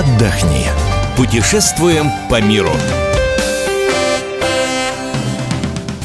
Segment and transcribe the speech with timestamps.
[0.00, 0.64] отдохни.
[1.14, 2.70] Путешествуем по миру.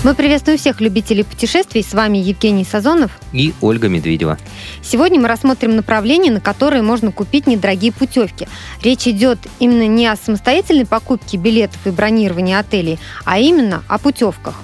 [0.04, 1.82] Мы приветствуем всех любителей путешествий.
[1.82, 4.38] С вами Евгений Сазонов и Ольга Медведева.
[4.84, 8.50] Сегодня мы рассмотрим направления, на которые можно купить недорогие путевки.
[8.84, 14.56] Речь идет именно не о самостоятельной покупке билетов и бронировании отелей, а именно о путевках.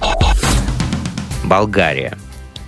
[1.46, 2.18] Болгария.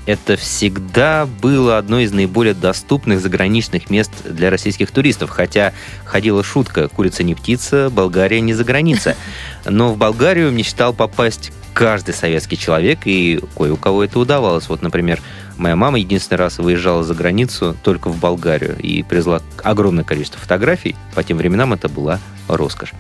[0.05, 6.89] Это всегда было одно из наиболее доступных заграничных мест для российских туристов, хотя ходила шутка
[6.89, 9.15] «курица не птица, Болгария не за граница».
[9.65, 14.67] Но в Болгарию мечтал попасть каждый советский человек, и кое у кого это удавалось.
[14.69, 15.21] Вот, например,
[15.57, 20.95] моя мама единственный раз выезжала за границу только в Болгарию и привезла огромное количество фотографий.
[21.15, 22.91] По тем временам это была роскошь.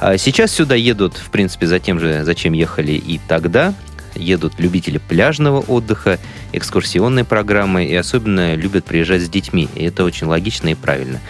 [0.00, 3.74] А сейчас сюда едут, в принципе, за тем же, зачем ехали и тогда.
[4.14, 6.18] Едут любители пляжного отдыха,
[6.52, 9.68] экскурсионной программы и особенно любят приезжать с детьми.
[9.74, 11.20] И это очень логично и правильно.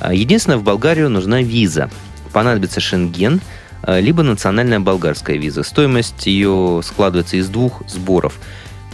[0.00, 1.90] А единственное, в Болгарию нужна виза.
[2.32, 3.40] Понадобится шенген–
[3.82, 5.62] Э, либо национальная болгарская виза.
[5.62, 8.34] Стоимость ее складывается из двух сборов.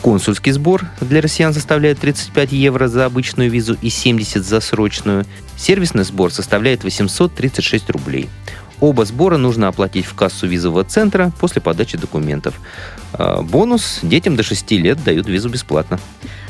[0.03, 5.27] Консульский сбор для россиян составляет 35 евро за обычную визу и 70 за срочную.
[5.57, 8.29] Сервисный сбор составляет 836 рублей.
[8.81, 12.55] Оба сбора нужно оплатить в кассу визового центра после подачи документов.
[13.13, 15.99] Э, бонус– детям до 6 лет дают визу бесплатно.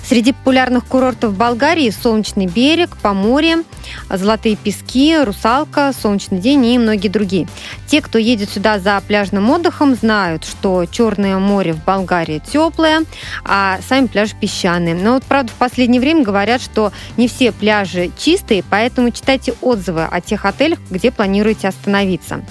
[0.07, 3.65] Среди популярных курортов Болгарии Солнечный берег, Поморье,
[4.11, 7.49] Золотые пески, Русалка, Солнечный день и многие другие.
[7.87, 13.05] Те, кто едет сюда за пляжным отдыхом, знают, что Черное море в Болгарии теплое,
[13.45, 14.95] а сами пляжи песчаные.
[14.95, 20.05] Но вот, правда, в последнее время говорят, что не все пляжи чистые, поэтому читайте отзывы
[20.05, 22.43] о тех отелях, где планируете остановиться.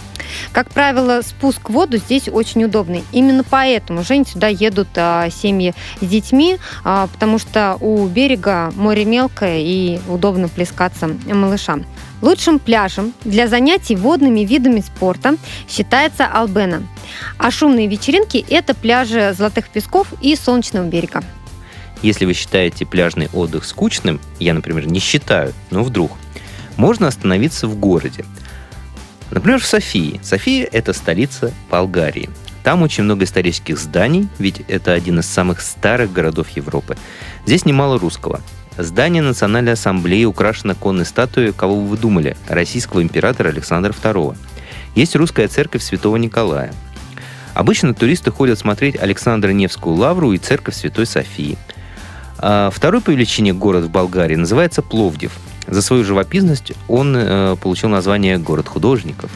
[0.52, 3.04] Как правило, спуск в воду здесь очень удобный.
[3.12, 9.06] Именно поэтому, Жень, сюда едут а, семьи с детьми, а, потому что у берега море
[9.06, 11.86] мелкое и удобно плескаться малышам.
[12.22, 15.36] Лучшим пляжем для занятий водными видами спорта
[15.70, 16.84] считается Албена.
[17.38, 21.24] А шумные вечеринки– это пляжи Золотых Песков и Солнечного берега.
[22.02, 26.12] Если вы считаете пляжный отдых скучным, я, например, не считаю, но вдруг,
[26.76, 28.26] можно остановиться в городе–
[29.32, 30.20] Например, в Софии.
[30.24, 32.30] София– это столица Болгарии.
[32.64, 36.98] Там очень много исторических зданий, ведь это один из самых старых городов Европы.
[37.46, 38.42] Здесь немало русского.
[38.78, 44.36] Здание Национальной ассамблеи украшено конной статуей, кого вы думали, российского императора Александра II.
[44.96, 46.74] Есть русская церковь Святого Николая.
[47.54, 51.58] Обычно туристы ходят смотреть Александра Невскую лавру и церковь Святой Софии.
[52.38, 55.32] А второй по величине город в Болгарии называется Пловдив–
[55.68, 59.30] за свою живописность он э, получил название «Город художников».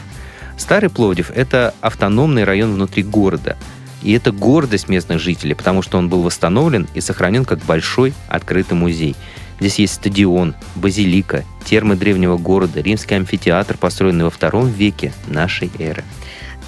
[0.56, 3.56] Старый Пловдив– это автономный район внутри города.
[4.02, 8.76] И это гордость местных жителей, потому что он был восстановлен и сохранен как большой открытый
[8.76, 9.16] музей.
[9.60, 16.02] Здесь есть стадион, базилика, термы древнего города, римский амфитеатр, построенный во втором веке нашей эры.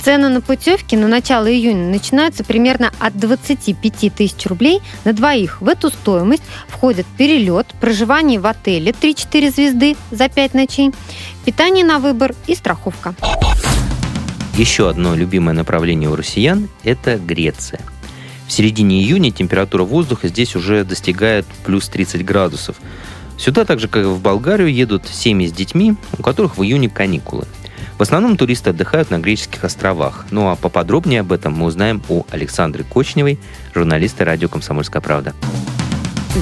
[0.04, 5.62] Цены на путевки на начало июня начинаются примерно от 25 тысяч рублей на двоих.
[5.62, 10.92] В эту стоимость входят перелет, проживание в отеле 3-4 звезды за 5 ночей,
[11.46, 13.14] питание на выбор и страховка.
[14.56, 17.80] Еще одно любимое направление у россиян– это Греция.
[18.46, 22.76] В середине июня температура воздуха здесь уже достигает плюс 30 градусов.
[23.36, 26.88] Сюда, так же как и в Болгарию, едут семьи с детьми, у которых в июне
[26.88, 27.46] каникулы–
[27.98, 30.26] в основном туристы отдыхают на греческих островах.
[30.30, 33.38] Ну а поподробнее об этом мы узнаем у Александры Кочневой,
[33.72, 35.32] журналиста радио «Комсомольская правда».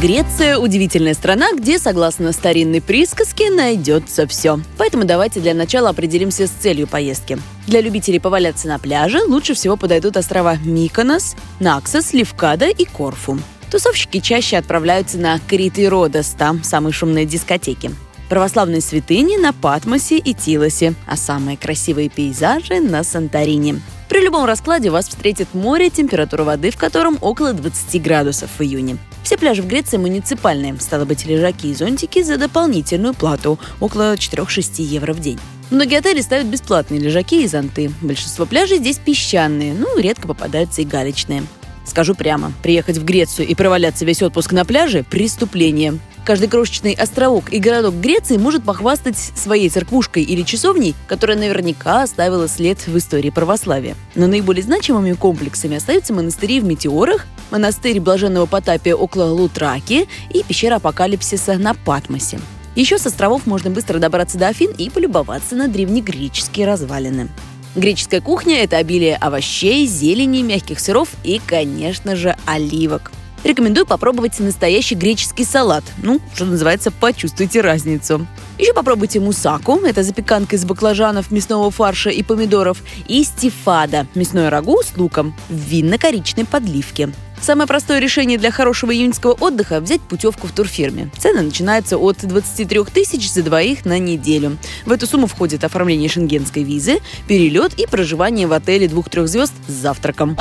[0.00, 4.58] Греция– удивительная страна, где, согласно старинной присказке, найдется все.
[4.78, 7.38] Поэтому давайте для начала определимся с целью поездки.
[7.66, 13.38] Для любителей поваляться на пляже лучше всего подойдут острова Миконос, Наксос, Левкада и Корфу.
[13.70, 17.91] Тусовщики чаще отправляются на Крит и Родос, там самые шумные дискотеки
[18.32, 23.82] православные святыни на Патмосе и Тилосе, а самые красивые пейзажи на Санторини.
[24.08, 28.96] При любом раскладе вас встретит море, температура воды в котором около 20 градусов в июне.
[29.22, 34.82] Все пляжи в Греции муниципальные, стало быть, лежаки и зонтики за дополнительную плату, около 4-6
[34.82, 35.38] евро в день.
[35.70, 37.90] Многие отели ставят бесплатные лежаки и зонты.
[38.02, 41.44] Большинство пляжей здесь песчаные, ну, редко попадаются и галечные.
[41.84, 45.99] Скажу прямо, приехать в Грецию и проваляться весь отпуск на пляже– преступление.
[46.25, 52.46] Каждый крошечный островок и городок Греции может похвастать своей церквушкой или часовней, которая наверняка оставила
[52.46, 53.96] след в истории православия.
[54.14, 60.76] Но наиболее значимыми комплексами остаются монастыри в Метеорах, монастырь Блаженного Потапия около Лутраки и пещера
[60.76, 62.38] Апокалипсиса на Патмосе.
[62.76, 67.28] Еще с островов можно быстро добраться до Афин и полюбоваться на древнегреческие развалины.
[67.74, 73.10] Греческая кухня– это обилие овощей, зелени, мягких сыров и, конечно же, оливок.
[73.44, 75.82] Рекомендую попробовать настоящий греческий салат.
[76.02, 78.26] Ну, что называется, почувствуйте разницу.
[78.58, 82.78] Еще попробуйте мусаку, это запеканка из баклажанов, мясного фарша и помидоров,
[83.08, 87.10] и стифада, мясное рагу с луком в винно-коричной подливке.
[87.42, 91.10] Самое простое решение для хорошего июньского отдыха– взять путевку в турфирме.
[91.18, 94.58] Цены начинаются от 23 тысяч за двоих на неделю.
[94.86, 99.72] В эту сумму входит оформление шенгенской визы, перелет и проживание в отеле двух-трех звезд с
[99.72, 100.36] завтраком.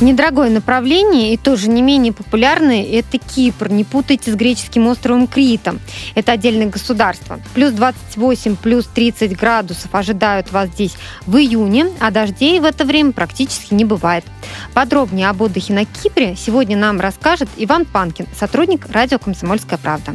[0.00, 3.68] Недорогое направление и тоже не менее популярное– это Кипр.
[3.68, 5.78] Не путайте с греческим островом Критом.
[6.14, 7.38] Это отдельное государство.
[7.52, 10.94] Плюс 28, плюс 30 градусов ожидают вас здесь
[11.26, 14.24] в июне, а дождей в это время практически не бывает.
[14.72, 20.14] Подробнее об отдыхе на Кипре сегодня нам расскажет Иван Панкин, сотрудник радио «Комсомольская правда».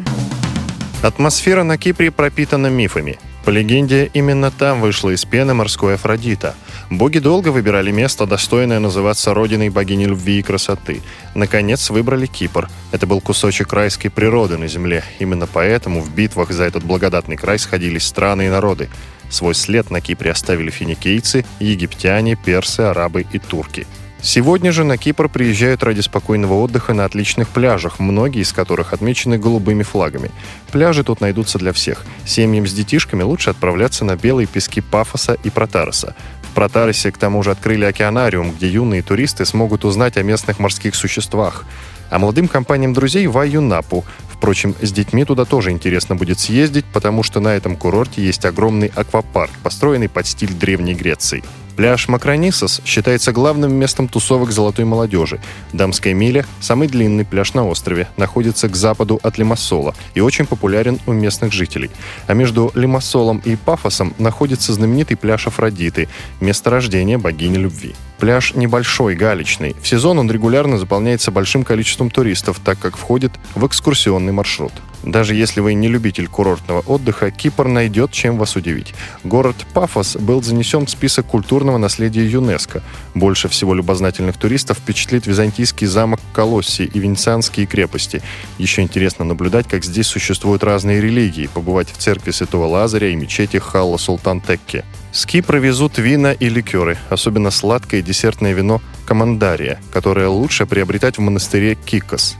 [1.04, 3.20] Атмосфера на Кипре пропитана мифами.
[3.46, 6.56] По легенде, именно там вышла из пены морской Афродита.
[6.90, 11.02] Боги долго выбирали место, достойное называться родиной богини любви и красоты.
[11.34, 12.70] Наконец выбрали Кипр.
[12.92, 15.04] Это был кусочек райской природы на земле.
[15.20, 18.90] Именно поэтому в битвах за этот благодатный край сходились страны и народы.
[19.30, 23.88] Свой след на Кипре оставили финикийцы, египтяне, персы, арабы и турки–
[24.26, 29.38] Сегодня же на Кипр приезжают ради спокойного отдыха на отличных пляжах, многие из которых отмечены
[29.38, 30.32] голубыми флагами.
[30.72, 32.04] Пляжи тут найдутся для всех.
[32.26, 36.16] Семьям с детишками лучше отправляться на белые пески Пафоса и Протароса.
[36.56, 40.96] В Протаросе к тому же открыли океанариум, где юные туристы смогут узнать о местных морских
[40.96, 41.66] существах.
[42.10, 44.06] А молодым компаниям друзей в Аюнапу.
[44.32, 48.90] Впрочем, с детьми туда тоже интересно будет съездить, потому что на этом курорте есть огромный
[48.96, 51.44] аквапарк, построенный под стиль Древней Греции.
[51.76, 55.42] Пляж Макронисос считается главным местом тусовок золотой молодежи.
[55.74, 61.00] Дамская миля– самый длинный пляж на острове, находится к западу от Лимассола и очень популярен
[61.06, 61.92] у местных жителей.
[62.28, 66.08] А между Лимассолом и Пафосом находится знаменитый пляж Афродиты–
[66.40, 67.94] место рождения богини любви.
[68.20, 69.76] Пляж небольшой, галечный.
[69.82, 74.72] В сезон он регулярно заполняется большим количеством туристов, так как входит в экскурсионный маршрут.
[75.06, 78.94] Даже если вы не любитель курортного отдыха, Кипр найдет чем вас удивить.
[79.24, 82.82] Город Пафос был занесен в список культурного наследия ЮНЕСКо.
[83.14, 88.24] Больше всего любознательных туристов впечатлит византийский замок Колосси и венецианские крепости.
[88.58, 93.58] Еще интересно наблюдать, как здесь существуют разные религии, побывать в церкви Святого Лазаря и мечети
[93.58, 94.84] Халла Султан Текке.
[95.12, 101.22] С Кипра везут вина и ликеры, особенно сладкое десертное вино Командария, которое лучше приобретать в
[101.22, 102.36] монастыре Кикос.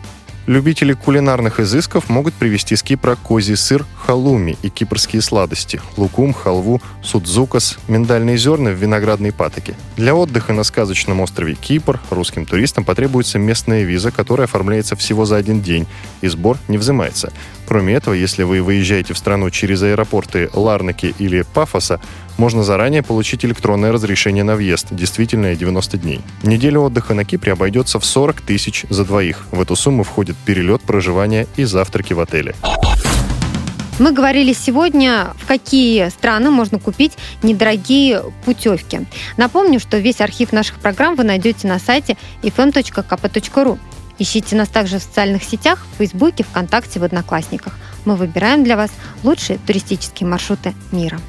[0.48, 6.84] Любители кулинарных изысков могут привезти с Кипра козий сыр халуми и кипрские сладости– лукум, халву,
[7.02, 9.74] судзукас, миндальные зерна в виноградной патоке.
[9.98, 15.38] Для отдыха на сказочном острове Кипр русским туристам потребуется местная виза, которая оформляется всего за
[15.38, 15.88] один день,
[16.22, 17.34] и сбор не взимается.
[17.68, 22.00] Кроме этого, если вы выезжаете в страну через аэропорты Ларнаки или Пафоса,
[22.38, 26.22] можно заранее получить электронное разрешение на въезд, действительное 90 дней.
[26.44, 29.48] Неделя отдыха на Кипре обойдется в 40 тысяч за двоих.
[29.52, 32.56] В эту сумму входит перелет, проживание и завтраки в отеле.
[33.98, 37.14] Мы говорили сегодня, в какие страны можно купить
[37.44, 39.08] недорогие путевки.
[39.38, 43.80] Напомню, что весь архив наших программ вы найдете на сайте fm.kp.ru.
[44.18, 47.74] Ищите нас также в социальных сетях, в Фейсбуке, ВКонтакте, в Одноклассниках.
[48.06, 48.92] Мы выбираем для вас
[49.24, 51.20] лучшие туристические маршруты мира.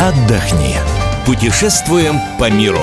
[0.00, 0.76] Отдохни.
[1.26, 2.80] Путешествуем по миру.